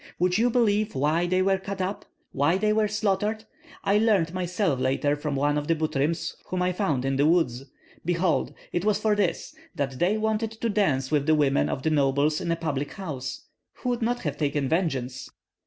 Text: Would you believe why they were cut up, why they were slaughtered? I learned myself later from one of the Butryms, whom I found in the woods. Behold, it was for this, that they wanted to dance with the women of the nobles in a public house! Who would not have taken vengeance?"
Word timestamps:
Would 0.17 0.39
you 0.39 0.49
believe 0.49 0.95
why 0.95 1.27
they 1.27 1.43
were 1.43 1.59
cut 1.59 1.79
up, 1.79 2.05
why 2.31 2.57
they 2.57 2.73
were 2.73 2.87
slaughtered? 2.87 3.43
I 3.83 3.99
learned 3.99 4.33
myself 4.33 4.79
later 4.79 5.15
from 5.15 5.35
one 5.35 5.59
of 5.59 5.67
the 5.67 5.75
Butryms, 5.75 6.33
whom 6.47 6.63
I 6.63 6.71
found 6.73 7.05
in 7.05 7.17
the 7.17 7.27
woods. 7.27 7.65
Behold, 8.03 8.51
it 8.73 8.83
was 8.83 8.97
for 8.99 9.15
this, 9.15 9.53
that 9.75 9.99
they 9.99 10.17
wanted 10.17 10.49
to 10.53 10.69
dance 10.69 11.11
with 11.11 11.27
the 11.27 11.35
women 11.35 11.69
of 11.69 11.83
the 11.83 11.91
nobles 11.91 12.41
in 12.41 12.51
a 12.51 12.55
public 12.55 12.93
house! 12.93 13.43
Who 13.73 13.89
would 13.89 14.01
not 14.01 14.21
have 14.21 14.37
taken 14.37 14.67
vengeance?" 14.67 15.29